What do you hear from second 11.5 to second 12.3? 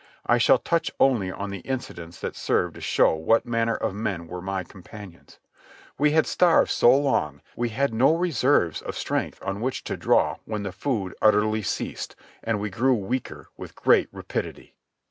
ceased,